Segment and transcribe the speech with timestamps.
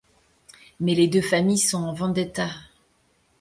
[0.79, 2.49] Mais les deux familles sont en vendetta.